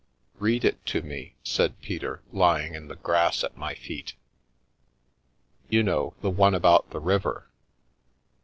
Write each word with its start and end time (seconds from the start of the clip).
"Read 0.49 0.65
it 0.65 0.83
to 0.83 1.03
me," 1.03 1.35
said 1.43 1.79
Peter, 1.79 2.23
lying 2.31 2.73
in 2.73 2.87
the 2.87 2.95
grass 2.95 3.43
at 3.43 3.55
my 3.55 3.75
feet;" 3.75 4.15
you 5.69 5.83
know, 5.83 6.15
the 6.21 6.31
one 6.31 6.55
about 6.55 6.89
the 6.89 6.99
river." 6.99 7.51